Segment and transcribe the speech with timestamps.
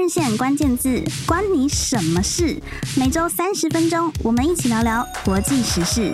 [0.00, 2.58] 日线关键字，关你什么事？
[2.96, 6.10] 每周三十分钟，我们一起聊聊国际时事。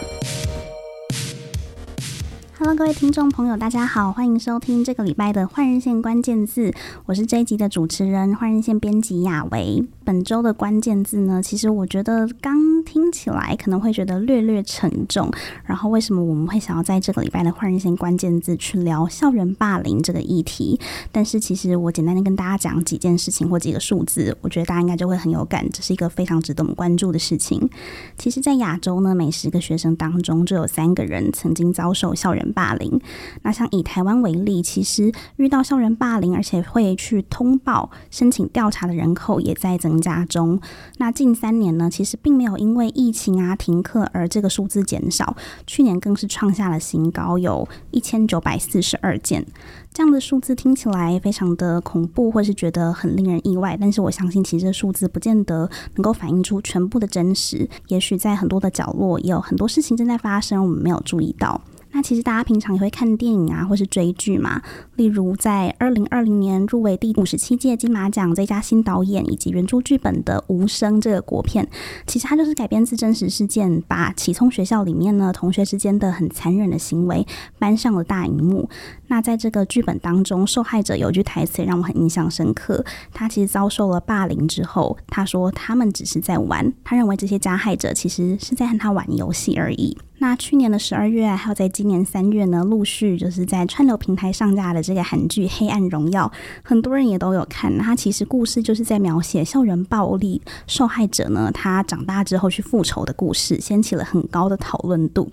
[2.59, 6.75] Hello，各位听众朋友，大家好，欢迎收听这个礼拜的换日线关键字。
[7.04, 9.87] 我是这一集的主持人，换日线编辑雅维。
[10.07, 12.77] 本周的关键字呢，其实我觉得刚。
[12.86, 15.29] 听起来可能会觉得略略沉重，
[15.64, 20.79] 然后为什么我们会想要在这个礼拜的换日线关键字去聊校园霸凌这个议题？
[21.11, 27.68] 但是其实我简单的跟大家讲几件事情或几个数字，我觉得大家应该就会很有感，这是一个非常值得我们关注的事情。
[28.17, 33.00] 其实，在亚洲呢，每十个学生当中就有三个人曾经遭受校园霸凌。
[33.42, 40.61] 那像以台湾为例，其实遇到校园霸凌而且会去通报、申请调查的人口也在增加中。
[40.98, 49.47] 那近三年呢，其实并没有因为疫情啊停课而这个数字减少，去年更是创下了新高，有一千九百四十二件。
[49.92, 53.77] 这样的数字听起来非常的恐怖，或是觉得很令人意外。
[53.81, 57.67] 但是我相信，其实数字不见得能够反映出全部的真实。
[57.89, 61.59] 也许在很多的角落，也有很多事情正在发生，我们没有注意到。
[61.92, 64.61] 那其实大家平常也会看电影啊，或是追剧嘛。
[64.97, 71.69] 例如在二零二零年入围第五十七届金马奖最佳新导演以及原著剧本的《无声》这个国片，
[72.06, 77.27] 其实它就是改编自真实事件，把启聪学校里面呢同学之间的很残忍的行为
[77.58, 78.69] 搬上了大荧幕。
[79.08, 82.84] 那在这个剧本当中，受害者有句台词让我很印象深刻。
[83.12, 89.97] 他其实遭受了霸凌之后，他说他们只是在玩，他认为这些加害者其实是在和他玩游戏而已。
[90.19, 96.31] 那去年的十二月，还有在今年三月呢，陆续就是在串流平台上架的这个韩剧《黑暗荣耀》，
[96.62, 97.77] 很多人也都有看。
[97.77, 105.31] 那它其实故事就是在描写校园暴力受害者呢，他长大之后去复仇的故事，掀起了很高的讨论度。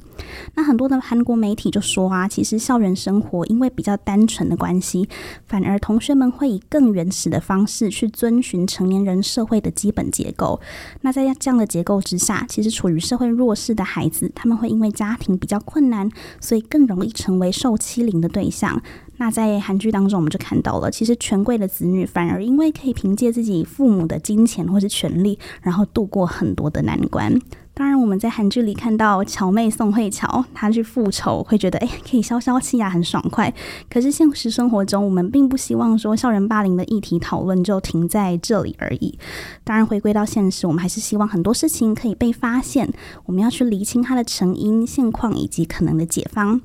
[0.56, 5.08] 那很多的韩国媒体就说啊，其实校园生活因为比较单纯的关系，
[5.46, 10.60] 反而同学们会以更原始的方式去遵循成年人社会的基本结构。
[11.02, 16.10] 那在这样的结构之下，其实处于社会弱势的孩子，他们会因为家庭比较困难，
[16.40, 18.82] 所以更容易成为受欺凌的对象。
[19.18, 27.38] 那在在韩剧当中，我们就看到了，其实权贵的子女反而因为可以凭借自己父母的金钱或是权力，然后度过很多的难关。
[27.76, 33.52] 当然，我们在韩剧里看到乔妹宋慧乔，她去复仇，会觉得哎，可以消消气啊，很爽快。
[33.90, 39.18] 可是现实生活中，我们并不希望说校园霸凌的议题讨论就停在这里而已。
[39.64, 42.88] 当然，回归到现实，我们还是希望很多事情可以被发现，
[43.26, 46.62] 我们要去厘清它的成因、现况以及可能的解方。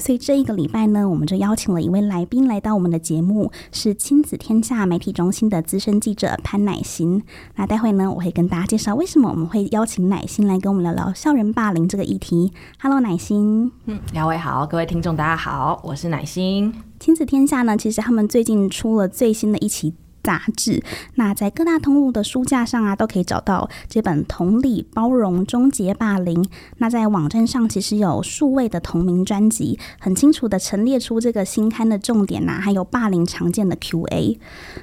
[0.00, 7.22] 所以这一个礼拜呢，我们就邀请了一位来宾来到我们的节目，是亲子天下媒体中心的资深记者潘乃馨。
[7.56, 12.50] 那待会呢，我会跟大家介绍为什么我们会邀请乃馨来跟我们聊聊校园霸凌这个议题。
[12.80, 13.70] Hello，乃馨。
[13.84, 16.72] 嗯，两位好，各位听众大家好，我是乃馨。
[16.98, 19.94] 亲子天下呢，其实他们最近出了最新的一期。
[20.22, 20.82] 杂志，
[21.14, 26.42] 那在各大通路的书架上啊，都可以找到这本《同理包容终结霸凌》。
[26.78, 34.38] 那在网站上其实有数位的同名专辑，很清楚的陈列出这个新刊的重点呐、还有霸凌常见的 Q&A。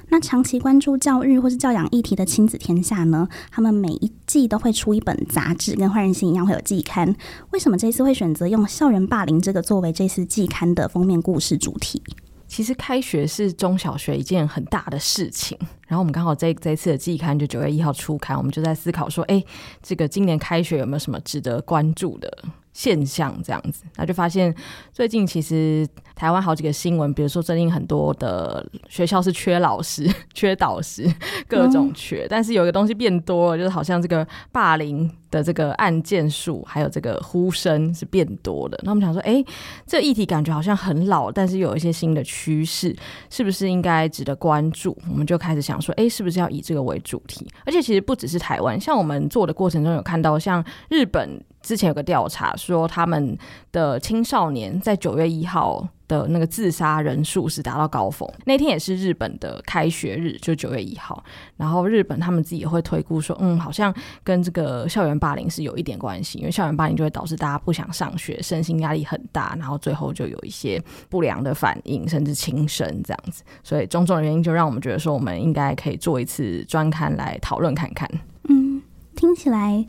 [0.08, 7.14] 那长期关注教育或是教养议题的亲子天下呢，他们每一季都会出一本杂志，跟换日线一样会有季刊。
[7.50, 12.02] 为什么这次会选择用校园霸凌这个作为这次季刊的封面故事主题？
[12.48, 19.44] 其实开学是中小学一件很大的事情，然后我们刚好这这一次的季刊就九月一号初刊，我们就在思考说，哎，
[19.82, 22.44] 这个今年开学有没有什么值得关注的？
[22.78, 24.54] 现象这样子，那就发现
[24.92, 25.84] 最近其实
[26.14, 31.12] 台湾好几个新闻，比如说最近很多的学校是缺老师、 缺导师，
[31.48, 32.22] 各种缺。
[32.22, 38.78] 嗯、但是有一个东西变多了，就是好像这个霸凌的这个案件数，还有这个呼声是变多的。
[38.84, 39.46] 那我们想说，哎、欸，
[39.84, 42.94] 这议题感觉好像很老，但是有一些新的趋势，
[43.28, 44.96] 是不是应该值得关注？
[45.10, 47.44] 我们就开始想说，哎、欸，是不是要以这个为主题？
[47.66, 51.42] 而且其实不只是台湾，像我们做的过程中有看到，像日本。
[51.68, 53.36] 之前有个调查说，他们
[53.72, 58.26] 的青少年在九月一号的那个自杀人数是达到高峰。
[58.46, 61.22] 那天也是日本的开学日，就九月一号。
[61.58, 63.94] 然后日本他们自己也会推估说，嗯，好像
[64.24, 73.42] 跟这个校园霸凌是有一点关系，因为校园霸凌就会导致大家不想上学，身心压力很大，然后最后就有一些不良的反应，甚至轻生这样子。
[73.62, 78.08] 所以种种原因，就让我们觉得说，我们应该可以做一次专刊来讨论看看。
[78.48, 78.80] 嗯，
[79.14, 79.84] 听起来。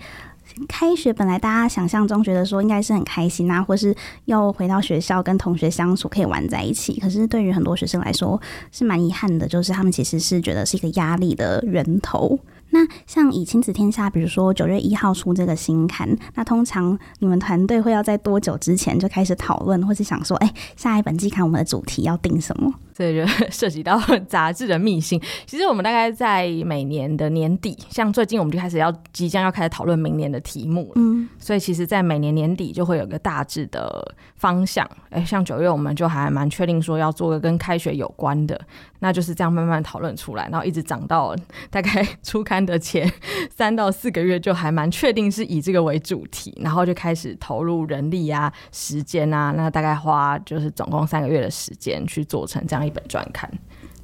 [0.68, 7.00] 开学本来大家想象中觉得说应该是很开心啊，或是要回到学校跟同学相处，可以玩在一起。
[7.00, 8.40] 可是对于很多学生来说
[8.72, 12.40] 是蛮遗憾的，就是他们其实是觉得是一个压力的源头。
[12.72, 22.72] 那像以亲子天下，比如说九月一号出这个新刊，那通常你们团队会要在多久之前就开始讨论，或是想说，哎，下一本季刊我们的主题要定什么？
[23.00, 23.98] 所以就涉及到
[24.28, 25.18] 杂志的秘辛。
[25.46, 30.94] 其实我们大概在每年的年底，像最近我们就开始要即将要开始讨论明年的题目了。
[30.96, 34.86] 嗯，所以其实，在每年年底就会有个大致的方向。
[35.12, 38.60] 哎，像九月我们就还蛮确定说要做个跟开学有关的，
[39.00, 41.34] 那就是这样慢慢讨论出来，然后一直长到
[41.70, 43.10] 大概 出刊的前
[43.50, 53.50] 三到四个月，就还蛮确定是以这个为主题，然后就开始投入人力啊、时间啊，那大概花就是总共三个月的时间去做成这样一本专刊。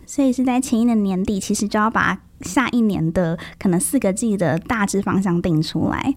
[0.05, 6.13] 所以是在前一年年底，其实就要把下一年的可能四个季的大致方向定出来。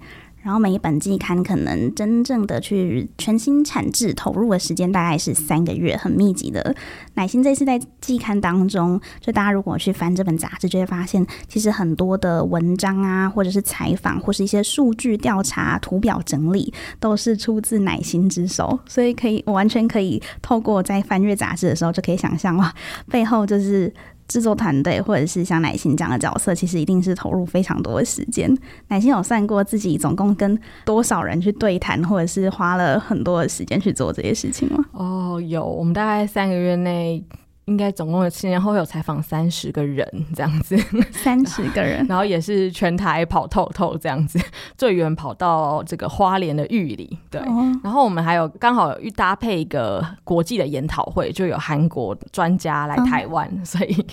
[0.49, 6.75] 然后每一本季刊可能真正的去全新产制投入的时间大概是三个月，很密集的。
[7.13, 18.79] 乃欣这次在季刊当中，就大家如果去翻这本杂志，就会发现其实很多的文章啊，或者是采访，或是一些数据调查、图表整理，都是出自乃欣之手。
[18.87, 22.73] 所以可以，我完全可以透过在翻阅杂志的时候，就可以想象哇，
[23.11, 23.93] 背后就是。
[24.29, 28.55] 制作团队或者是像奶心这样的角色，其实一定是投入非常多的时间。
[28.89, 34.85] 奶心有算过自己总共跟多少人去对谈，或者是花了很多的时间去做这些事情吗？
[34.93, 37.25] 哦，有，我们大概三个月内。
[37.69, 40.75] 应该总共有前前后后有采访三十个人这样子，
[41.13, 44.39] 三十个人，然后也是全台跑透透这样子，
[44.77, 47.41] 最远跑到这个花莲的玉里，对。
[47.43, 54.07] 哦、然后我们还有刚好有搭配一个国际的研讨会，就有韩国专家来台湾，哦、所以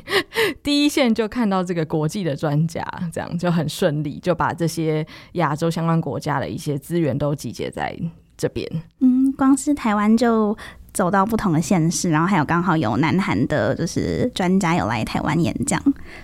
[0.62, 7.98] 第一线就看到这个国际的专家，这样就很顺利，就把这些亚洲相关国家的一些资源都集结在
[8.36, 8.70] 这边。
[9.00, 10.58] 嗯，光是台湾就。
[10.96, 15.78] 走到不同的县市，然后还有刚好有南韩的，就是专家有来台湾演讲，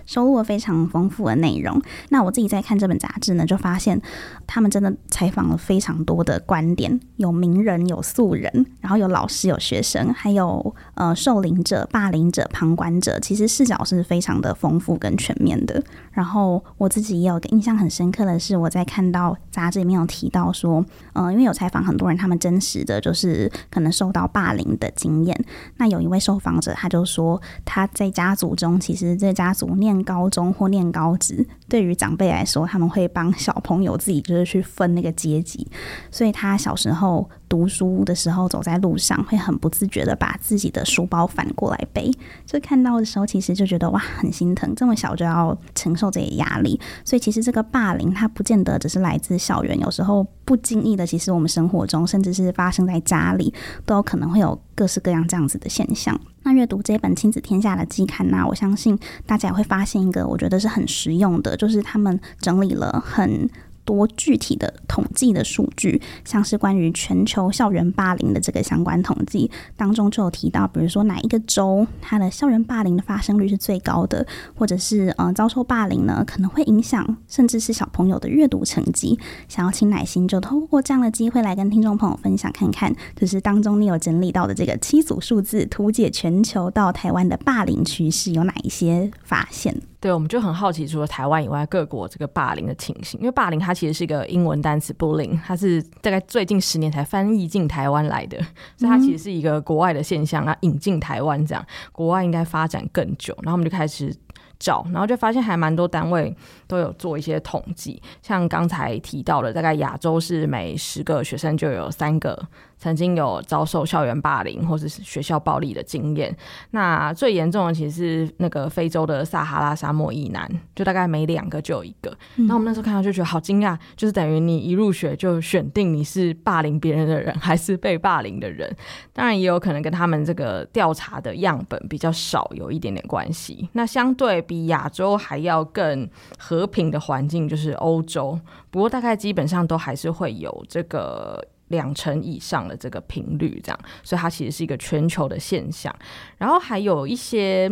[0.06, 1.80] 收录了非常丰富的内容。
[2.08, 4.02] 那我自己在看这本杂志呢，就发现
[4.48, 15.84] 他们真的采访了非常多的观点，有名人，有素人，然后有老师，有学生，还有呃受凌者、霸凌者、旁观者，其实视角是非常的丰富跟全面的。
[16.12, 24.62] 然后我自己也有个印象很深刻的是，我在看到杂志里面有提到说，呃，因为有采访很多人，他们真实的就是可能受到霸凌。
[24.80, 25.46] 的经验，
[25.78, 35.68] 那有一位受访者，他就说他在家族中，其实这家族念高中或念高职，对于长辈来说，他们会帮小朋友自己就是去分那个阶级，
[36.10, 37.30] 所以他小时候。
[37.52, 42.10] 读书的时候，走在路上会很不自觉的把自己的书包反过来背，
[42.46, 46.80] 就看到的时候，其实就觉得哇，很心疼，这么小就要承受这些压力。
[47.04, 53.54] 所以其实这个霸凌，它不见得只是来自校园，有时候不经意的，其实我们生活中，甚至是发生在家里，
[53.86, 56.18] 都有可能会有各式各样这样子的现象。
[56.44, 63.50] 那阅读这本《亲子天下》的季刊呢，我相信大家也会发现一个，我觉得是很实用的，就是他们整理了很。
[63.96, 79.20] 多具体的统计的数据，像是关于全球校园霸凌的这个相关统计当中，就有提到，比如说哪一个州它的校园霸凌的发生率是最高的，或者是呃遭受霸凌呢，可能会影响甚至是小朋友的阅读成绩。
[79.50, 89.91] 想要请乃欣就透过这样的机会来跟听众朋友分享看看，就是当中你有整理到的这个七组数字，图解全球到台湾的霸凌趋势有哪一些发现？
[90.02, 93.20] 对，我们就很好奇，除了台湾以外，各国这个霸凌的情形。
[93.20, 98.38] 因为霸凌它其实是一个英文单词，bullying，它是大概最近十年才翻译进台湾来的，
[98.76, 103.38] 所以它其实是一个国外的现象啊，引进台湾这样，国外应该发展更久。
[103.44, 104.12] 然后我们就开始
[104.58, 112.48] 找，然后就发现还蛮多单位都有做一些统计，像刚才提到的，大概亚洲是每十个学生就有三个。
[112.82, 116.36] 曾经有遭受校园霸凌或者是学校暴力的经验，
[116.72, 122.10] 那最严重的其实是那个非洲的撒哈拉沙漠以南，就大概每两个就有一个。
[122.38, 128.76] 那、嗯、我们那时候看到就觉得好惊讶，就是等于你一入学就选定你是霸凌别人的人还是被霸凌的人，
[129.14, 133.70] 当然也有可能跟他们这个调查的样本比较少有一点点关系。
[133.74, 136.10] 那相对比亚洲还要更
[136.40, 138.40] 和平的环境就是欧洲，
[138.72, 141.40] 不过大概基本上都还是会有这个。
[141.72, 145.92] 两成以上的这个频率，这样，所以它其实是一个全球的现象。
[146.38, 147.68] 然后还有一些，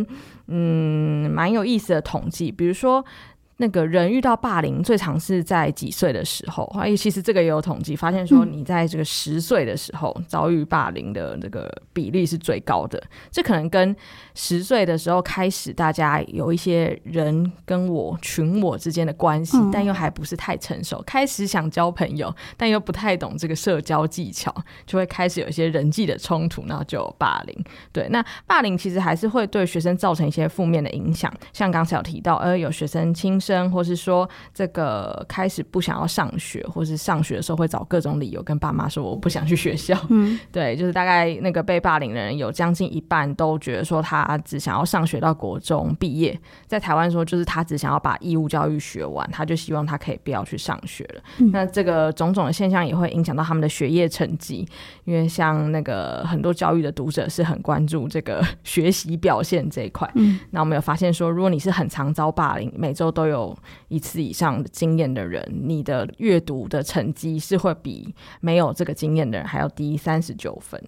[0.48, 3.04] 嗯，蛮有意思的统计，比如说。
[3.60, 6.64] 那个人遇到霸凌最常是在几岁的时候？
[6.80, 12.98] 哎，其实这个也有统计，发现说你在这个十岁的时候遭遇霸凌的这个比例是最高的。
[13.30, 13.94] 这可能跟
[14.34, 24.54] 十岁的时候开始，大家有一些人跟我群我之间的关系，但又还不是太成熟，开始想交朋友，但又不太懂这个社交技巧，
[24.86, 27.64] 就会开始有一些人际的冲突，然后就有霸凌。
[27.92, 33.49] 对，那霸凌其实还是会对学生造成一些负面的影响，像刚才有提到，呃，有学生轻生。
[33.50, 39.98] 生，或是说这个开始不想要上学，或是上学的时候会找各种理由跟爸妈说我不想去学校。
[40.08, 46.38] 嗯， 对，就是大概那个被霸凌的人有将近一半都觉得说他只想要上学到国中毕业，
[46.68, 51.22] 在台湾说就是他只想要把义务教育学完，他就希望他可以不要去上学了。
[51.38, 54.66] 嗯，那这个种种的现象也会影响到他们的学业成绩，
[55.04, 60.08] 因为像那个很多教育的读者是很关注这个 学习表现这一块。
[60.14, 63.39] 嗯，那我们有发现说，如果你是很常遭霸凌，每周都有
[63.88, 70.82] 一次以上的经验的人，你的阅读的成绩是会比没有这个经验的人还要低三十九分，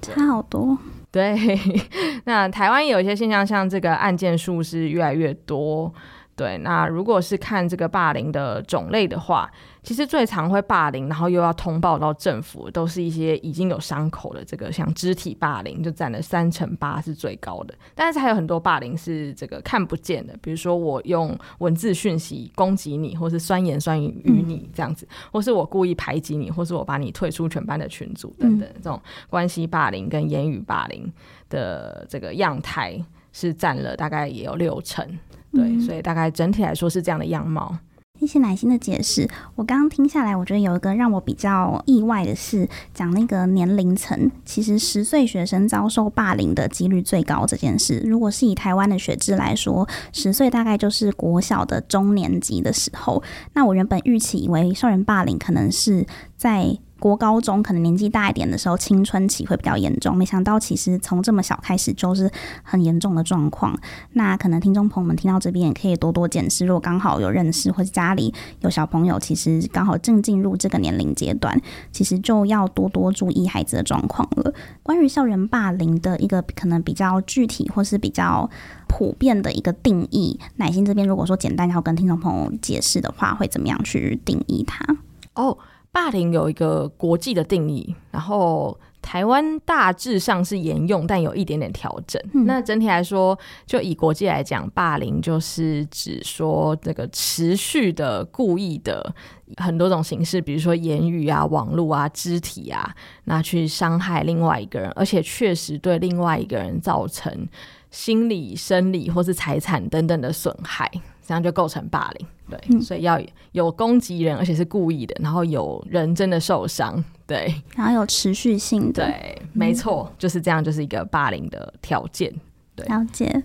[0.00, 0.76] 差好多。
[1.10, 1.36] 对，
[2.24, 5.92] 那台湾有一些现象，像这个案件数是越来越多。
[6.38, 9.50] 对，那如果是看这个霸凌的种类的话，
[9.82, 17.74] 其实最常会霸凌，然后又要通报到政府，都是一些已经有伤口的这个，像肢体霸凌，就占了三成八是最高的。
[17.92, 31.12] 但是还有很多霸凌是这个看不见的，比如说我用文字讯息攻击你，或是酸言酸语与你这样子，或是我故意排挤你，或是我把你退出全班的群组等等，这种关系霸凌跟言语霸凌
[31.50, 32.96] 的这个样态
[33.32, 35.04] 是占了大概也有六成。
[35.52, 37.76] 对，所以大概整体来说是这样的样貌。
[38.18, 39.28] 谢谢奶心的解释。
[39.54, 48.02] 我刚刚听下来，我觉得有一个让我比较意外的是，讲那个年龄层，其实十岁学生遭受霸凌的几率最高这件事。
[48.04, 53.22] 如果是以台湾的学制来说，十岁大概就是国小的中年级的时候。
[53.52, 56.04] 那我原本预期以为校园霸凌可能是
[56.36, 56.76] 在。
[56.98, 60.16] 国高中可能年纪大一点的时候，青春期会比较严重。
[60.16, 62.30] 没想到其实从这么小开始就是
[62.62, 63.78] 很严重的状况。
[64.12, 71.60] 那可能听众朋友们听到这边也可以多多检视，如果刚好有认识或者家里有小朋友，其实刚好正进入这个年龄阶段，
[71.92, 74.52] 其实就要多多注意孩子的状况了。
[74.82, 78.50] 关于校园霸凌的一个可能比较具体或是比较
[78.88, 84.96] 普遍的一个定义，乃心这边如果说简单要跟听众朋友解释的话，会怎么样去定义它？
[85.34, 85.56] 哦。
[85.90, 92.22] 霸凌有一个国际的定义，然后台湾大致上是沿用，但有一点点调整。
[92.34, 92.44] 嗯。
[92.46, 99.14] 那整体来说，就以国际来讲，霸凌就是指说这个持续的、故意的
[99.56, 107.48] 很多种形式，比如说言语啊、网络啊、肢体啊，那去伤害另外一个人，而且确实对另外一个人造成
[107.90, 110.90] 心理、生理或是财产等等的损害。
[111.26, 113.20] 这样就构成霸凌，对，嗯、所以要
[113.52, 122.32] 有攻击人，而且是故意的，然后有人真的受伤，对，然后有持续性的，对，没错，嗯、就是这样，就是一个霸凌的条件，
[122.74, 122.86] 对。
[122.86, 123.42] 了解。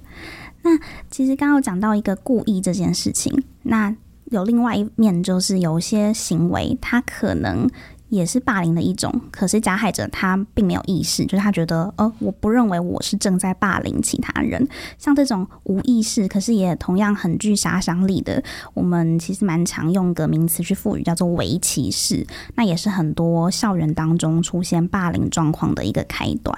[0.62, 0.72] 那
[1.10, 3.96] 其实刚刚有讲到一个故意这件事情，那
[4.26, 7.70] 有另外一面，就是有些行为，它可能。
[8.14, 14.68] 也是霸凌的一种，可是加害者他并没有意识，就是他觉得，呃，我不认为我是正在霸凌其他人。
[15.00, 18.44] 像这种无意识，可是也同样很具杀伤力的，
[18.76, 22.24] 我们其实蛮常用个名词去赋予，叫做微歧视。
[22.54, 26.56] 那也是很多校园当中出现霸凌状况的一个开端。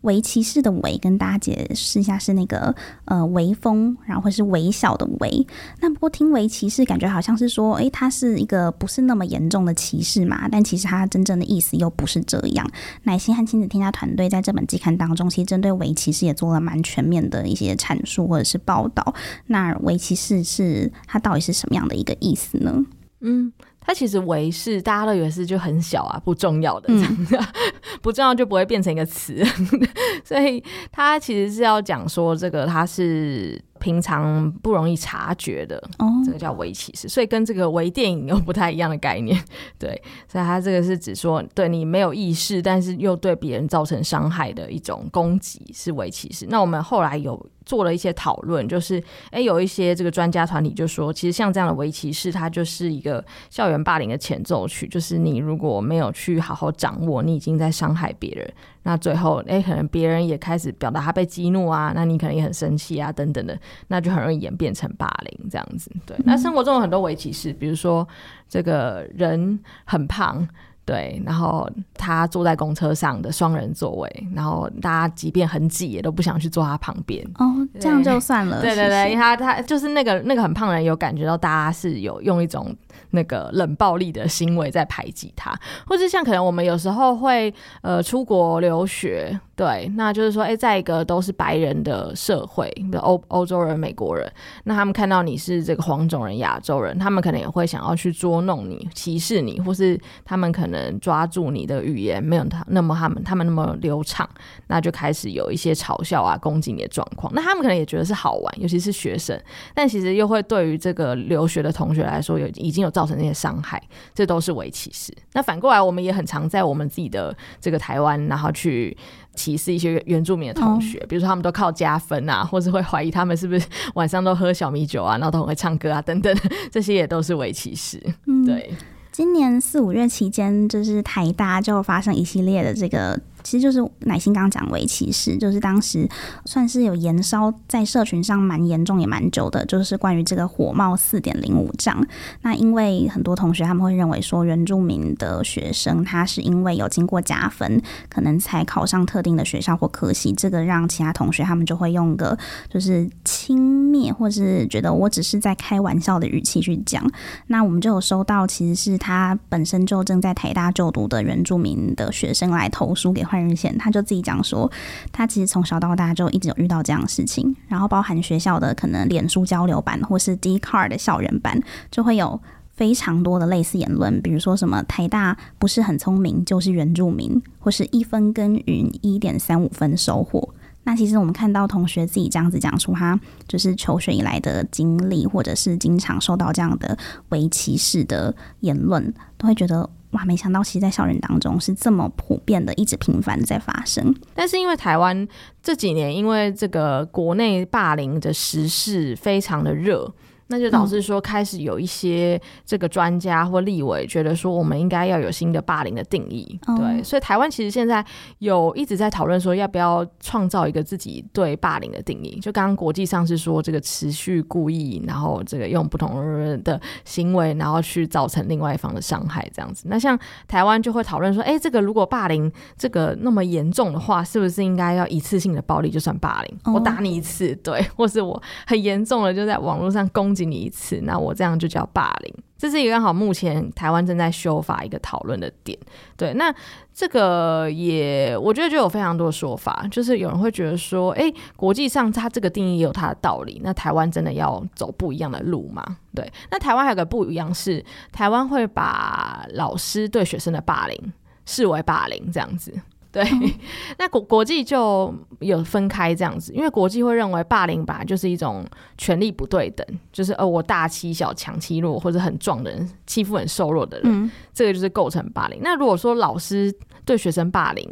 [0.00, 5.46] 微歧视的微，跟大家解释一下，是那个呃微风，然后或是微小的微。
[5.80, 10.48] 那不过听微歧视，感觉好像是说，诶、欸，它是一个不是那么严重的歧视嘛？
[10.50, 10.95] 但其实它。
[10.98, 12.68] 他真正的意思又不是这样。
[13.02, 19.14] 乃心和亲子天下团队在这本季刊当中，其实针对围棋是也做了蛮全面的一些阐述或者是报道。
[19.46, 22.84] 那围棋是是它到底是什么样的一个意思呢？
[23.20, 27.26] 嗯，它其实围是大家都以为是就很小啊，不重要的，嗯、
[28.02, 29.42] 不重要就不会变成一个词，
[30.24, 30.62] 所以
[30.92, 33.60] 它其实是要讲说这个它是。
[33.78, 39.42] 平常不容易察觉的，哦，这个叫微歧视，所以跟这个微电影有不太一样的概念，
[39.78, 46.46] 对，所以它这个是指说，对你没有意识，但是又对别人造成伤害的一种攻击，是微歧视。
[46.48, 58.50] 那我们后来有做了一些讨论，就是，哎，有一些这个专家团体就说，其实像这样的微歧视，它就是一个校园霸凌的前奏曲，就是你如果没有去好好掌握，你已经在伤害别人。
[58.84, 63.58] 那最后，哎，可能别人也开始表达他被激怒啊，那你可能也很生气啊，等等的，
[63.88, 65.90] 那就很容易演变成霸凌这样子。
[66.06, 68.06] 对，那生活中有很多微歧视，比如说
[68.48, 70.48] 这个人很胖。
[70.86, 77.22] 对，然后他坐在公车上的双人座位，然后大家即便很挤，也都不想去坐他旁边。
[77.38, 78.60] 哦，这样就算了。
[78.62, 82.72] 对对对，因为他他就是那个那个很胖的人，有感觉到大家是有用一种
[83.10, 85.52] 那个冷暴力的行为在排挤他，
[85.88, 87.52] 或者像可能我们有时候会
[87.82, 89.38] 呃出国留学。
[89.56, 92.70] 对，那就是说，哎，在一个都是白人的社会，
[93.00, 94.30] 欧欧洲人、美国人，
[94.64, 104.28] 那他们看到你是这个黄种人、亚洲人，他们可能也会想要去捉弄你、歧视你，或是他们可能抓住你的语言没有他那么他们他们那么流畅，
[104.66, 107.32] 那就开始有一些嘲笑啊、攻击你的状况。
[107.34, 109.40] 那他们可能也觉得是好玩，尤其是学生，
[109.74, 113.82] 但其实又会对于这个留学的同学来说，有已经有造成那些伤害，
[114.14, 115.10] 这都是伪歧视。
[115.32, 118.94] 那反过来，我们也很常在我们自己的这个台湾，然后去。
[119.36, 123.64] 歧视一些原住民的同学，比如说他们都靠加分啊， 或是会怀疑他们是不是
[123.94, 126.36] 晚上都喝小米酒啊，然后都很会唱歌啊，等等，
[126.72, 127.98] 这些也都是伪歧视。
[128.44, 128.76] 对，嗯，
[129.12, 133.20] 今年四五月期间，就是台大就发生一系列的这个。
[133.46, 136.08] 其实就是乃心刚讲伪歧视，就是当时
[136.46, 142.04] 算是有延烧在社群上蛮严重也蛮久的，就是关于这个火冒四点零五帐。
[142.42, 152.36] 那因为很多同学他们会认为说，原住民的学生他是因为有经过加分，可能才考上特定的学校或科系，这个让其他同学他们就会用个
[152.68, 157.08] 就是轻蔑或是觉得我只是在开玩笑的语气去讲。
[157.46, 163.24] 那我们就有收到，其实是他本身就正在台大就读的原住民的学生来投书给。
[163.40, 164.70] 日线，他就自己讲说，
[165.10, 172.40] 他其实从小到大就一直有遇到这样的事情，然后包含学校的可能脸书交流版或是 Dcard 的校园版，就会有
[172.74, 180.48] 非常多的类似言论，比如说什么台大不是很聪明，就是原住民，或是一分耕耘一点三五分收获。
[180.84, 186.96] 那其实我们看到同学自己这样子讲出他就是求学以来的经历，或者是经常受到这样的
[187.30, 189.88] 伪歧视的言论，都会觉得。
[190.16, 194.14] 哇，没想到其实，在校园当中是这么普遍的，一直频繁的在发生。
[194.34, 195.28] 但是因为台湾
[195.62, 200.10] 这几年，因为这个国内霸凌的时事非常的热。
[200.48, 206.58] 那就导致说，开始有一些这个专家或立委觉得说，我们应该要有新的霸凌的定义。
[206.78, 208.04] 对，所以台湾其实现在
[208.38, 212.38] 有一直在讨论说，要不要创造一个自己对霸凌的定义。
[212.40, 219.86] 就刚刚国际上是说，这个持续故意，然后这个用不同人的行为，然后去造成另外一方的伤害这样子。
[219.88, 226.72] 那像台湾就会讨论说，哎，这个如果霸凌这个那么严重的话，是不是应该要一次性的暴力就算霸凌？
[226.72, 230.35] 我打你一次，对，或是我很严重的就在网络上攻。
[230.44, 232.34] 你一次，那我这样就叫霸凌。
[232.58, 235.78] 这是一个刚好目前台湾正在修法一个讨论的点。
[236.16, 236.52] 对，那
[236.94, 243.60] 这个也我觉得就有非常多的说法，就是有人会觉得说，哎，国际上它这个定义也有它的道理。
[243.62, 245.84] 那台湾真的要走不一样的路吗？
[246.14, 251.12] 对，那台湾还有个不一样是，台湾会把老师对学生的霸凌
[251.44, 252.72] 视为霸凌这样子。
[253.16, 253.24] 对，
[253.98, 258.62] 那国国际就有分开这样子，因为国际会认为霸凌本来就是一种
[258.98, 265.58] 权力不对等，就是呃我大欺小、强欺弱，或者很壮的人欺负很瘦弱的人，嗯，这个就是构成霸凌。
[265.62, 266.70] 那如果说老师
[267.06, 267.88] 对学生霸凌，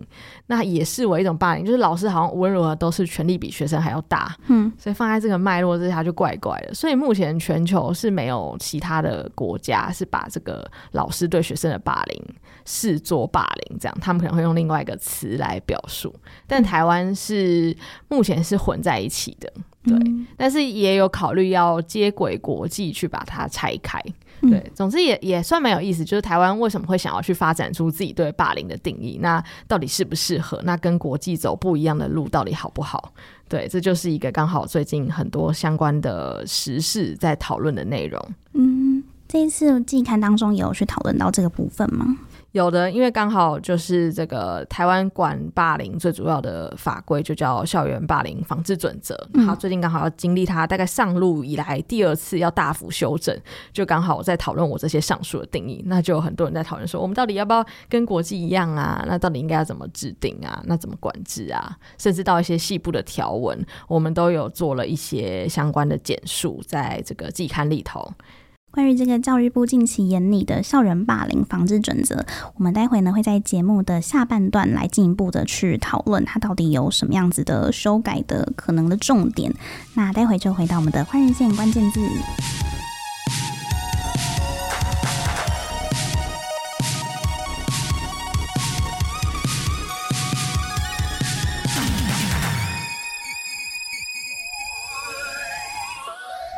[0.48, 6.74] 那也视为一种霸凌，就是老师好像无论如何都是权力比学生还要大，嗯，所以放在这个脉络之下就怪怪的。
[6.74, 12.22] 所以目前全球是没有其他的国家是把这个老师对学生的霸凌
[12.66, 16.14] 视作霸凌，这样他们可能会用另外一个词来表述。
[16.46, 17.76] 但台湾是
[18.08, 19.52] 目前是混在一起的，
[19.84, 24.00] 对，嗯，但是也有考虑要接轨国际去把它拆开。
[24.42, 29.18] 对，总之也也算蛮有意思，就是台湾为什么会想要去发展出自己对霸凌的定义？
[29.22, 30.60] 那到底适不适合？
[30.64, 33.12] 那跟国际走不一样的路到底好不好？
[33.48, 38.22] 对，这就是一个刚好最近很多相关的时事在讨论的内容。
[38.52, 42.18] 嗯，这一次季刊当中也有去讨论到这个部分吗？
[42.54, 53.36] 有的，因为刚好就是这个台湾管霸凌最主要的法规就叫《校园霸凌防治准则》，他最近刚好要经历他大概上路以来第二次要大幅修正，
[53.72, 59.04] 就刚好在讨论我这些上述的定义，那就有很多人在讨论说，我们到底要不要跟国际一样啊？
[59.08, 60.62] 那到底应该要怎么制定啊？
[60.66, 61.76] 那怎么管制啊？
[61.98, 68.08] 甚至到一些细部的条文，我们都有做了一些相关的简述，在这个季刊里头。
[68.74, 79.54] 关于这个教育部近期研拟的校园霸凌防治准则，我们待会呢会在节目的下半段来进一步的去讨论它到底有什么样子的修改的可能的重点。
[79.94, 82.00] 那待会就回到我们的换日线关键字。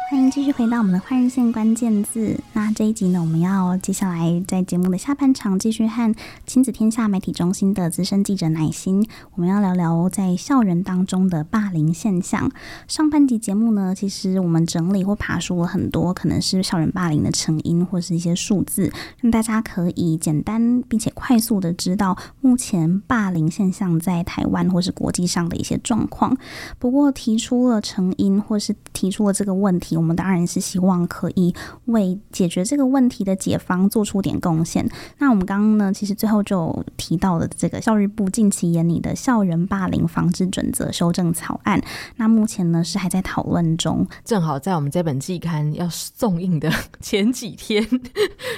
[0.08, 2.38] 欢迎继续回到我们的换日线关键字。
[2.52, 6.14] 那这一集呢，我们要接下来在节目的下半场继续和
[6.46, 12.48] 亲子天下媒体中心的资深记者乃心，我们要聊聊在校园当中的霸凌现象。
[12.86, 26.38] 上半集节目呢，其实我们整理或爬梳了很多可能是校园霸凌的成因或是一些数字，让大家可以简单并且快速的知道目前霸凌现象在台湾或是国际上的一些状况。
[26.78, 29.95] 不过提出了成因或是提出了这个问题。
[29.96, 31.54] 我们当然是希望可以
[31.86, 34.86] 为解决这个问题的解方做出点贡献。
[35.18, 41.82] 那我们刚刚呢，其实最后就提到了这个教育部近期研拟的校园霸凌防治准则修正草案。
[42.16, 44.06] 那目前呢是还在讨论中。
[44.22, 47.82] 正好在我们这本季刊要送印的 前几天，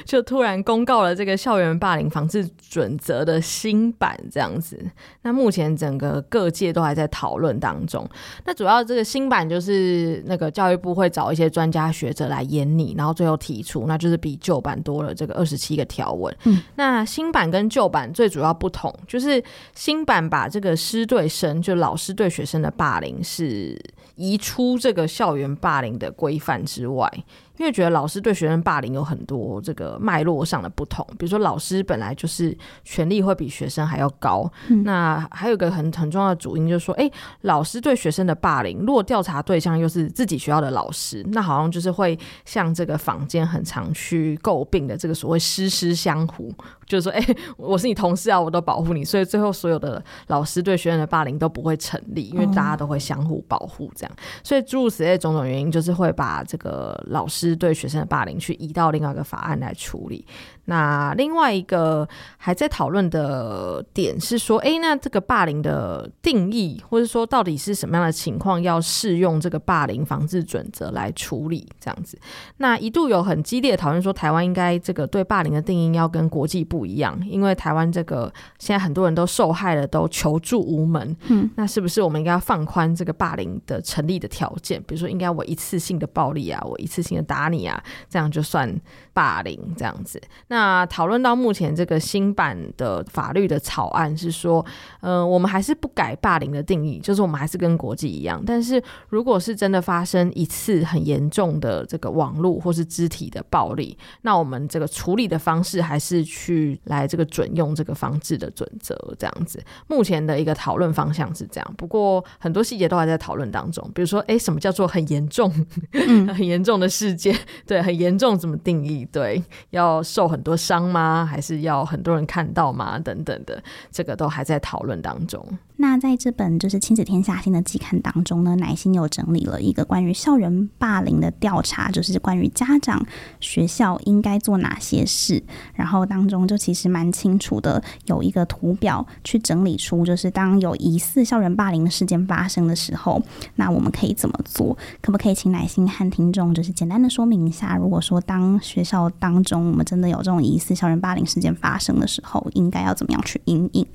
[0.05, 4.85] 就突然公告了这个校园霸凌防治准则的新版，这样子。
[5.22, 8.05] 那目前整个各界都还在讨论当中。
[8.44, 11.27] 那主要这个新版就是那个教育部会找。
[11.32, 16.34] 一些专家学者来研拟，然后最后提出，那就是比旧版多了这个二十七个条文。
[16.44, 19.42] 嗯，那新版跟旧版最主要不同，就是
[19.74, 23.78] 新版把这个师对生，就老师对学生的霸凌，是
[24.16, 27.10] 移出这个校园霸凌的规范之外。
[27.58, 37.10] 因为觉得老师对学生霸凌有很多这个脉络上的不同，比如说老师本来就是权力会比学生还要高，嗯、那还有一个很很重要的主因就是说，哎，
[37.42, 46.54] 老师对学生的霸凌，如果调查对象又是自己学校的老师，那好像就是会像这个坊间很常去诟病的这个所谓师师相护，
[46.86, 54.12] 就是说，哎，我是你同事啊，我都保护你，所以最后所有的老师对学生的霸凌都不会成立，因为大家都会相互保护这样，
[54.44, 57.47] 所以诸如此类种种原因，就是会把这个老师。
[57.48, 60.24] 是对学生的霸凌，去移到另外一个法案来处理。
[60.68, 71.66] 那另外一个还在讨论的点是说，哎，那这个霸凌的定义，或者说到底是什么样的情况要适用这个霸凌防治准则来处理？
[71.81, 72.18] 这样子，
[72.59, 81.16] 那一度有很激烈的讨论，说台湾应该这个对霸凌的定义要跟国际不一样，因为台湾这个现在很多人都受害了，都求助无门。
[81.28, 84.83] 嗯，那是不是我们应该要放宽这个霸凌的成立的条件？
[84.83, 88.78] 比如说，应该我一次性的暴力啊，我一次性的打你啊，这样就算
[89.14, 90.20] 霸凌这样子？
[90.48, 94.64] 那那讨论到目前这个新版的法律的草案是说，
[95.00, 98.42] 呃，我们还是不改霸凌的定义，就是我们还是跟国际一样。
[98.44, 109.62] 但是如果是真的发生一次很严重的这个网络或是肢体的暴力，那我们这个处理的方式还是去来这个准用这个防治的准则这样子。
[109.86, 113.88] 目前的一个讨论方向是这样，不过很多细节都还在讨论当中。
[113.94, 115.48] 比如说，哎，什么叫做很严重？
[116.34, 117.32] 很严重的事件？
[117.64, 119.06] 对，很严重怎么定义？
[119.12, 119.40] 对，
[119.70, 120.47] 要受很。
[120.48, 121.28] 多伤吗？
[121.30, 122.98] 还是要很多人看到吗？
[122.98, 125.46] 等等的，这个都还在讨论当中。
[125.80, 133.06] 那在这本就是亲子天下新的季刊当中呢，乃欣有整理了一个关于校园霸凌的调查，就是关于家长、
[133.38, 135.40] 学校应该做哪些事。
[135.74, 143.22] 然后当中就其实蛮清楚的，有一个图表去整理出，就是当有疑似校园霸凌事件发生的时候，
[143.54, 144.76] 那我们可以怎么做？
[145.00, 147.76] 可不可以请乃心和听众就是简单的说明一下？
[147.76, 153.86] 如果说当学校当中我们真的有这种疑似校园霸凌事件发生的时候，应该要怎么样去应应？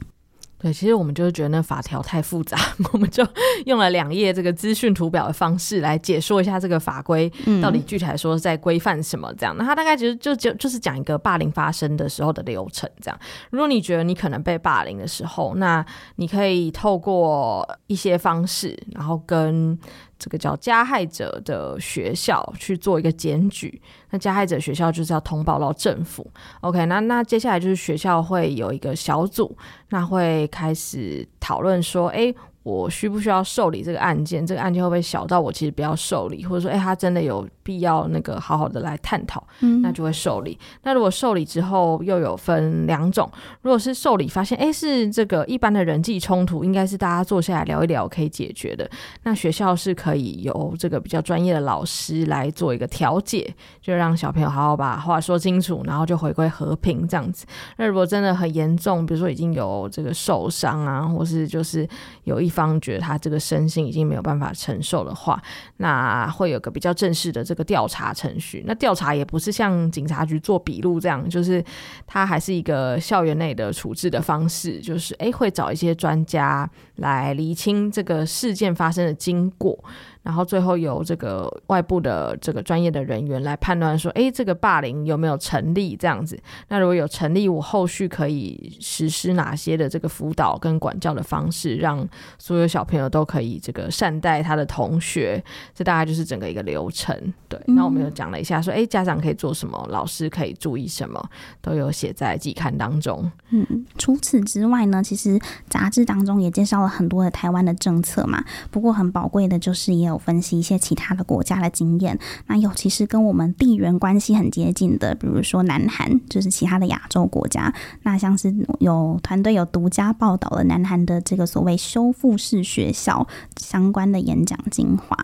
[0.63, 2.57] 对，其实我们就是觉得那法条太复杂，
[2.93, 3.27] 我们就
[3.65, 7.29] 用了两页这个资讯图表的方式来解说一下这个法规
[7.61, 9.29] 到底具体来说在规范什么。
[9.37, 12.89] 这样，那它大概其实就就就是讲一个霸凌发生的时候的流程。
[13.01, 19.77] 这样，如果你觉得你可能被霸凌的时候，那你可以透过一些方式，然后跟。
[20.23, 23.81] 这个叫加害者的学校去做一个检举，
[24.11, 26.25] 那加害者学校就是要通报到政府。
[26.61, 29.53] OK，那那接下来就是学校会有一个小组，
[29.89, 32.33] 那会开始讨论说，哎。
[32.63, 34.47] 我需不需要受理这个案件？
[34.47, 36.45] 这个案件会不会小到我其实不要受理？
[36.45, 40.57] 或者说，哎，他真的有必要那个好好的来探讨，嗯，那就会受理。
[40.83, 43.29] 那如果受理之后又有分两种，
[43.61, 48.89] 如果是受理发现，哎，是这个一般的人际冲突，应该是大家坐下来聊一聊可以解决的。
[49.23, 57.45] 那学校是可以由这个比较专业的老师来做一个调解，就让小朋友好好把话说清楚，然后就回归和平这样子。
[57.77, 61.87] 那如果真的很严重，比如说已经有这个受伤啊，或是就是
[62.25, 65.41] 有一方觉得他这个身心已经没有办法承受的话，
[65.77, 68.63] 那会有个比较正式的这这个调查程序。
[68.65, 71.63] 那调查也不是像警察局做笔录这样，就是
[72.07, 79.77] 他还是一个校园内的处置的方式，就是诶会找一些专家来厘清这个事件发生的经过。
[80.23, 86.39] 然后最后由这个外部的这个专业的人员来判断说，哎，这个霸凌有没有成立这样子。
[86.69, 92.07] 那如果有成立，我后续可以实施哪些的这个辅导跟管教的方式，让
[92.39, 95.43] 所有小朋友都可以这个善待他的同学。
[95.75, 97.13] 这大概就是整个一个流程。
[97.49, 101.21] 对，那我们又讲了一下说，哎，家长可以做什么，老师可以注意什么，
[101.61, 103.29] 都有写在季刊当中。
[103.49, 108.43] 嗯，除此之外呢，其实杂志当中也介绍了很多的台湾的政策嘛。
[108.71, 112.17] 不过很宝贵的就是也有有分析一些其他的国家的经验。
[112.47, 117.73] 那尤其是跟我们地缘关系很接近的，比如说南韩，就是其他的亚洲国家。
[118.03, 125.17] 那像是有团队有独家报道了南韩的这个所谓修复式学校相关的演讲精华。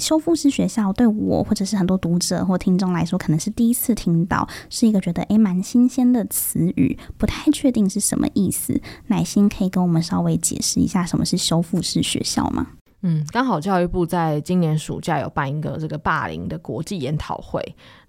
[0.00, 8.80] 修复式学校对我或者是很多读者或听众来说，可能是第一次听到，是一个觉得诶蛮新鲜的词语，不太确定是什么意思。
[9.06, 12.66] 乃心可以跟我们稍微解释一下什么是修复式学校吗？
[13.06, 17.62] 嗯，刚好教育部在今年暑假有办一个这个霸凌的国际研讨会。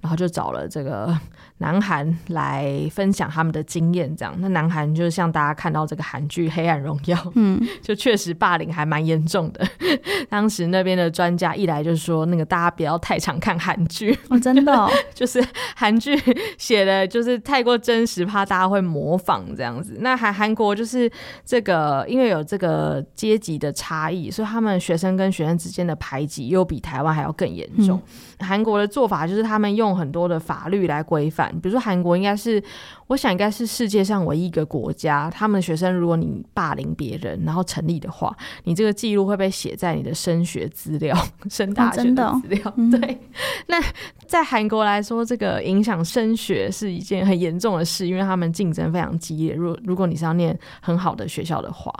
[0.05, 1.19] 然后就找了这个
[1.57, 4.35] 南韩来分享他们的经验，这样。
[4.37, 9.67] 那南韩就是像大家看到这个韩剧《黑暗荣耀》，嗯， 就确实霸凌还蛮严重的。
[10.29, 15.43] 当时那边的专家一来就是说，那个大家不要太常看韩剧，哦，真的，哦，就是
[15.75, 16.15] 韩剧
[16.59, 19.97] 写的就是太过真实，怕大家会模仿这样子。
[20.01, 21.11] 那韩韩国就是
[21.43, 27.97] 这个，因为有这个阶级的差异，所以他们学生跟学生之间的排挤又比台湾还要更严重。
[27.97, 32.61] 嗯、韩国的做法就是他们用很多的法律来规范，比如说韩国应该是，
[33.07, 41.15] 我想应该是世界上唯一一个国家，他们的学生如果你霸凌别人，然后成立的话，你这个记录会被写在你的升学资料、
[41.49, 42.61] 升大学的资料。
[42.65, 43.19] 哦哦、对，
[43.67, 43.81] 那
[44.27, 49.53] 在韩国来说，这个影响升学是一件很严重的事，因为他们竞争非常激烈。
[49.53, 51.93] 如果如果你是要念很好的学校的话。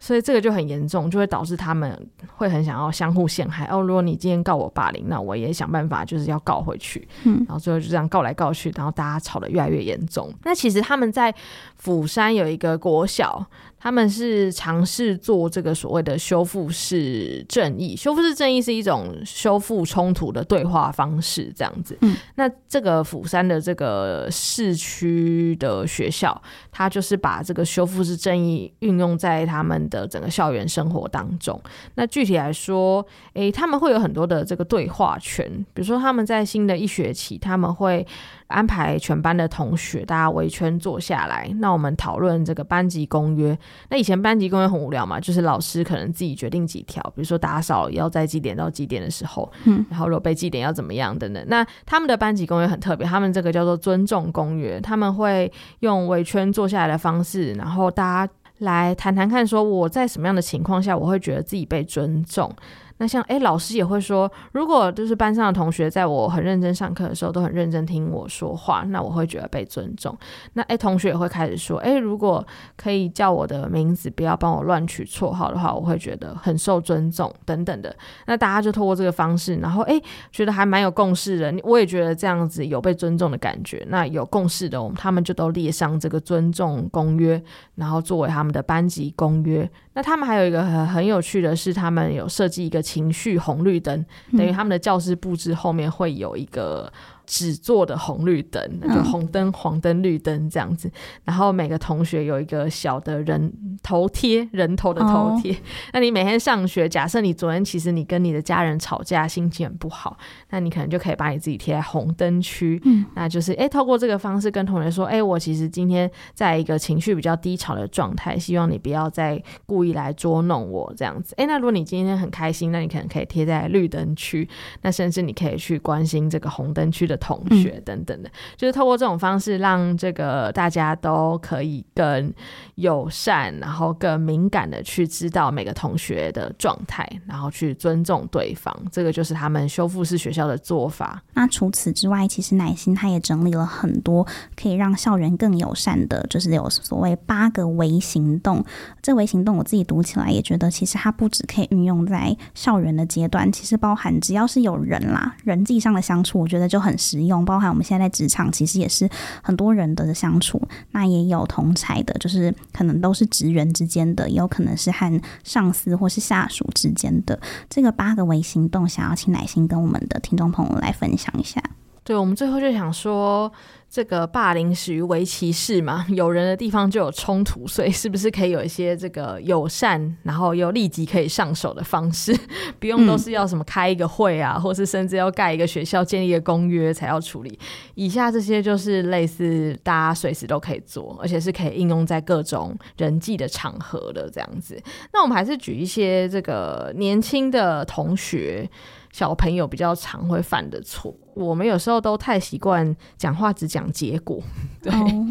[0.00, 3.66] 所以这个就很严重，就会导致他们会很想要相互陷害。
[3.66, 7.06] 哦，如果你今天告我霸凌，那我也想办法就是要告回去。
[7.24, 10.32] 嗯，然后最后就这样告来告去，然后大家吵得越来越严重。
[10.44, 11.34] 那其实他们在
[11.76, 13.46] 釜山有一个国小。
[13.78, 21.96] 他们是尝试做这个所谓的修复式正义，修复式正义是一种修复冲突的对话方式，这样子。
[22.00, 31.60] 嗯，那这个釜山的这个市区的学校，他就是把这个修复式正义运用在他们的整个校园生活当中。
[31.94, 38.06] 那具体来说，诶，他们会有很多的这个对话权，比如说他们在新的一学期，他们会。
[38.48, 43.56] 安排全班的同学，大家围圈坐下来，那我们讨论这个班级公约。
[43.90, 51.44] 那以前班级公约很无聊嘛，就是老师可能自己决定几条，比如说打扫要在几点到几点的时候，嗯，然后如果被记点要怎么样等等。
[51.46, 62.50] 那他们的班级公约很特别，他们这个叫做尊重公约，他们会用围圈坐下来的方式，然后大家来谈谈看，说我在什么样的情况下我会觉得自己被尊重。
[62.98, 70.16] 那像诶，老师也会说，如果就是班上的同学在我很认真上课的时候都很认真听我说话，那我会觉得被尊重。
[70.54, 72.44] 那诶，同学也会开始说，诶，如果
[72.76, 77.94] 可以叫我的名字，不要帮我乱取绰号的话，我会觉得很受尊重等等的。
[78.26, 81.54] 那大家就透过这个方式，然后诶，觉得还蛮有共识的。
[81.62, 83.86] 我也觉得这样子有被尊重的感觉。
[83.88, 87.40] 那有共识的，他们就都列上这个尊重公约，
[87.76, 89.70] 然后作为他们的班级公约。
[89.94, 96.90] 那他们还有一个很很有趣的是，他们有设计一个情绪红绿灯，等于他们的教室布置后面会有一个。
[97.28, 100.90] 纸做的红绿灯，那就红灯、黄灯、绿灯这样子。
[101.24, 105.52] 然后每个同学有一个小的人头贴，人头的头贴。
[105.52, 105.60] Oh.
[105.92, 110.16] 那你每天上学，假设你昨天其实你跟你的家人吵架，心情很不好，
[110.48, 112.80] 那你可能就可以把你自己贴在红灯区。
[112.86, 121.34] 嗯，那就是哎，透过这个方式跟同学说，哎，我其实今天在一个情绪比较低潮的状态，希望你不要再故意来捉弄我这样子。
[121.36, 124.48] 哎，那如果你今天很开心，那你可能可以贴在绿灯区。
[124.80, 127.17] 那甚至你可以去关心这个红灯区的。
[127.18, 132.32] 同学等等的，就是透过这种方式，让这个大家都可以更
[132.76, 138.74] 友善，然后更敏感的去知道每个同学的状态，然后去尊重对方。
[138.90, 141.22] 这个就是他们修复式学校的做法。
[141.34, 144.26] 那除此之外，其实乃心他也整理了很多
[144.56, 148.64] 可以让校园更友善的，就是有所谓八个微行动。
[149.02, 159.08] 这微行动我自己读起来也觉得，其实它不只可以运用在校园的阶段，其实包含只要是有人啦，人际上的相处，我觉得就很实用，包含我们现在在职场，其实也是
[159.42, 160.60] 很多人的相处。
[160.92, 167.38] 那也有同才的，就是可能都是职员之间的，也有可能是和上司或是下属之间的。
[167.68, 171.62] 这个八个微行动，想要请乃心跟我们的听众朋友来分享一下。
[172.08, 173.52] 对，我们最后就想说。
[173.90, 182.38] 这个霸凌始于围棋士嘛，有人的地方就有冲突，所以是不是可以有一些这个友善，然后又立即可以上手的方式，
[182.78, 187.58] 不用都是要什么开一个会啊，嗯、或是甚至要盖一个学校、建立一个公约才要处理。
[187.94, 194.78] 以下这些就是类似大家随时都可以做，而且是可以应用在各种人际的场合的这样子。
[195.14, 198.68] 那我们还是举一些这个年轻的同学。
[199.12, 204.40] 小朋友比较常会犯的错，我们有时候都太习惯讲话只讲结果。
[204.82, 205.26] 对，oh.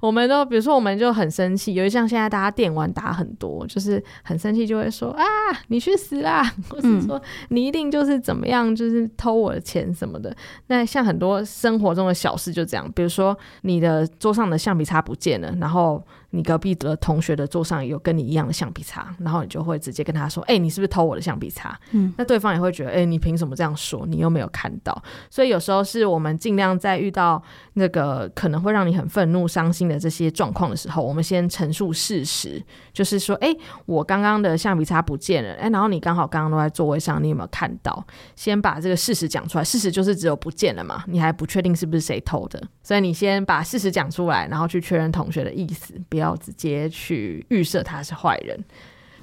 [0.00, 5.24] 我们都比如说，我们就很生气，尤其像现在大家电玩打很多，就是很生气就会说啊，
[5.68, 10.34] 你去死啦，或是说你一定就是怎么样，就是偷我的钱什么的。
[10.68, 16.02] 那像很多生活中的小事就这样，比如说你的桌上的橡皮擦不见了，然后。
[16.30, 24.04] 你隔壁的同学的桌上有跟你一样的橡皮擦，然后你就会直接跟他说：“哎、欸，你是不是偷我的橡皮擦？”嗯，那对方也会觉得：“哎、欸，你凭什么这样说？
[24.06, 27.42] 你又没有看到。”所以有时候是我们尽量在遇到
[27.74, 32.62] 那个可能会让你很愤怒、伤心的这些状况的时候，我们先陈述事实，
[32.92, 38.04] 就是说：“哎、欸，我刚刚的橡皮擦不见了。”哎，然后你刚好刚刚都在座位上，你有没有看到？
[38.36, 39.64] 先把这个事实讲出来。
[39.64, 45.94] 事实就是只有不见了嘛，你还不确定是不是谁偷的，所以你先把事实讲出来，然后去确认同学的意思。
[46.08, 48.62] 不要直接去预设他是坏人，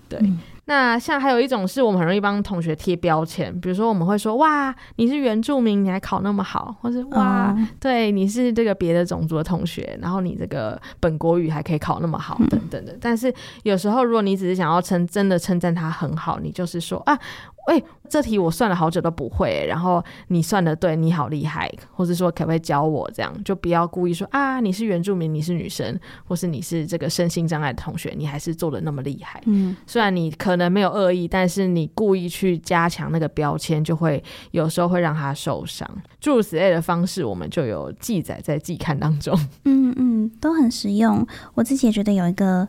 [0.10, 0.20] 对。
[0.22, 12.94] 嗯、那像还有一种是我们很容易帮同学贴标签，比如说我们会说哇，你是原住民，你还考那么好，或是哇，哦、对，你是这个别的种族的同学，然后你这个本国语还可以考那么好，等等的。
[12.94, 17.18] 嗯、但是有时候如果你只是想要称真的称赞他很好，你就是说啊。
[17.66, 23.10] 哎、欸，这题我算了好久都不会，然后你算的对，你好厉害，或者说可不可以教我？
[23.14, 29.42] 这样就不要故意说啊，你是原住民，你是女生，或是你是这个身心障碍的同学，你还是做的那么厉害。
[29.46, 35.90] 嗯，虽然你可能没有恶意，但是你故意去加强那个标签，就会有时候会让他受伤。
[36.22, 39.36] 诸如此类的方式，我们就有记载在季刊当中。
[39.64, 41.26] 嗯嗯，都很实用。
[41.56, 42.68] 我自己也觉得有一个。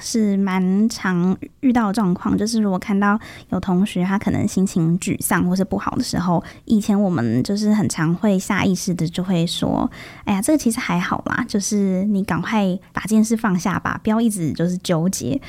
[0.00, 3.18] 是蛮常遇到的状况，就是如果看到
[3.50, 9.90] 有同学他可能心情沮丧或是不好的时候，以前我们就是很常会下意识的就会说
[10.24, 15.40] ：“哎呀，这个其实还好啦，就是你赶快把这件事放下吧，不要一直就是纠结。”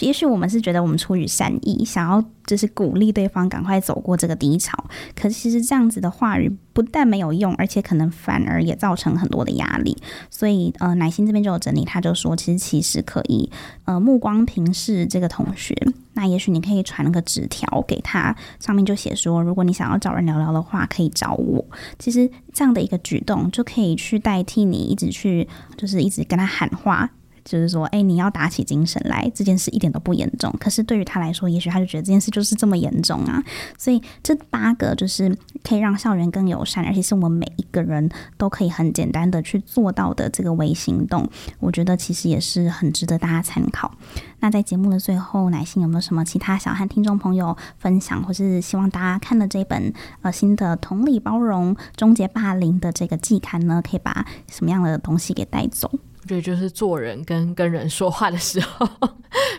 [0.00, 4.72] 也许我们是觉得我们出于善意，想要就是鼓励对方赶快走过这个低潮。
[5.14, 9.96] 可是其实这样子的话语不但没有用，而且可能反而也造成很多的压力。
[10.30, 13.50] 所以呃，乃馨这边就有整理，他就说其实其实可以
[13.84, 15.76] 呃目光平视这个同学。
[16.14, 21.62] 那也许你可以传个纸条给他，上面就写说，如果你想要找人聊聊的话，可以找我。
[21.98, 27.10] 其实这样的一个举动就可以去代替你一直去就是一直跟他喊话。
[27.44, 30.54] 就是说，哎、你要打起精神来，这件事一点都不严重。
[30.58, 33.42] 可是对于他来说，也许他就觉得这件事就是这么严重啊。
[33.78, 41.28] 所以这八个就是可以让校园更友善，而且是我们每一个人都可以很简单的去做到的这个微行动。
[41.60, 43.92] 我觉得其实也是很值得大家参考。
[44.40, 55.90] 那在节目的最后，乃馨有没有什么其他想和听众朋友分享，或是希望大家看了这本呃新的同理包容终结霸凌的这个季刊呢，可以把什么样的东西给带走？
[56.24, 58.88] 我觉得就是做人跟跟人说话的时候，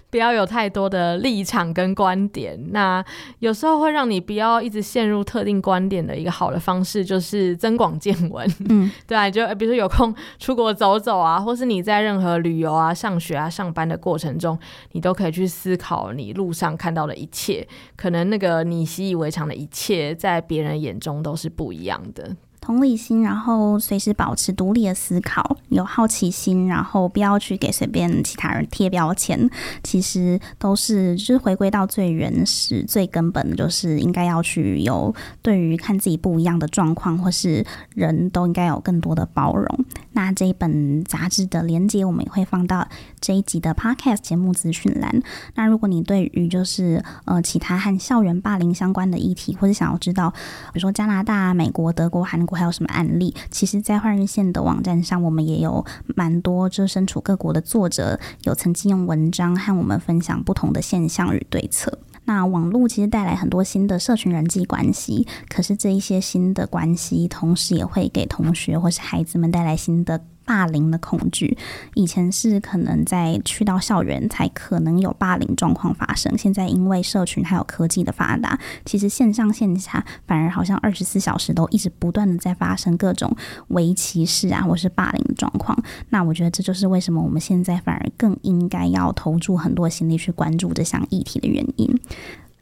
[0.10, 2.60] 不要有太多的立场跟观点。
[2.72, 3.06] 那
[3.38, 8.52] 有时候会让你不要一直陷入特定观点的一个好的方式，就是增广见闻。
[8.70, 14.58] 嗯， 对啊，就比如说有空出国走走啊，或是你在任何旅游啊、上学啊、上班的过程中，
[14.94, 17.68] 你都可以去思考你路上看到的一切。
[17.96, 22.36] 可能那个你习以为常的一切，在别人眼中都是不一样的。
[22.66, 29.48] 同理心，然后随时保持独立的思考，有好奇心，然后不要去给随便其他人贴标签。
[29.84, 39.86] 其实都是就是回归到最原始、最根本的，就是应该要去有对于看自己不一样的状况或是人都应该有更多的包容。
[40.14, 42.88] 那这一本杂志的连接，我们也会放到
[43.22, 45.22] 这一集的 Podcast 节目资讯栏。
[45.54, 52.55] 那如果你对于就是呃其他和校园霸凌相关的议题，或者想要知道，比如说加拿大、美国、德国、韩国。
[52.56, 53.36] 还有什么案例？
[53.52, 62.00] 其实，在换日线的网站上，我们也有蛮多，就身处各国的作者，有曾经用文章和我们分享不同的现象与对策。
[62.28, 70.26] 那网络其实带来很多新的社群人际关系，可是这一些新的关系，同时也会给同学或是孩子们带来新的。
[70.46, 71.58] 霸凌的恐惧，
[71.96, 83.36] 以前是可能在去到校园才可能有霸凌状况发生，现在因为社群还有科技的发达，其实线上线下反而好像二十四小时都一直不断的在发生各种
[83.70, 85.78] 微歧视啊，或是霸凌的状况。
[86.10, 92.00] 那我觉得这就是为什么我们现在反而更应该要投注很多心力去关注这项议题的原因。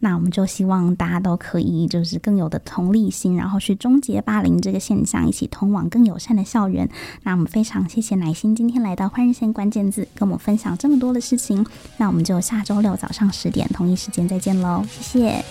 [0.03, 6.87] 那我们就希望大家都可以就是更有的同理心然后去终结霸凌这个现象一起通往更友善的校园
[7.23, 11.65] 那我们非常谢谢奶心今天来到换日线关键字跟我们分享这么多的事情
[11.97, 15.43] 那我们就下周六早上十点同一时间再见喽谢谢。